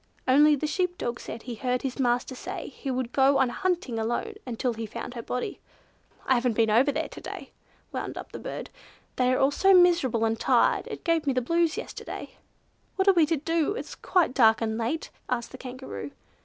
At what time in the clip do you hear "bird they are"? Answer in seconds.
8.39-9.37